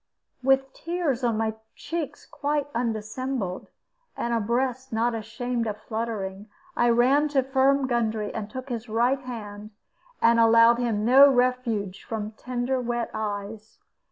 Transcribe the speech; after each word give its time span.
With 0.41 0.73
tears 0.73 1.23
on 1.23 1.37
my 1.37 1.53
cheeks 1.75 2.25
quite 2.25 2.65
undissembled, 2.73 3.67
and 4.17 4.33
a 4.33 4.39
breast 4.39 4.91
not 4.91 5.13
ashamed 5.13 5.67
of 5.67 5.77
fluttering, 5.79 6.49
I 6.75 6.89
ran 6.89 7.27
to 7.27 7.43
Firm 7.43 7.85
Gundry, 7.85 8.33
and 8.33 8.49
took 8.49 8.69
his 8.69 8.89
right 8.89 9.21
hand, 9.21 9.69
and 10.19 10.39
allowed 10.39 10.79
him 10.79 11.05
no 11.05 11.29
refuge 11.31 12.03
from 12.03 12.31
tender 12.31 12.81
wet 12.81 13.11
eyes. 13.13 13.77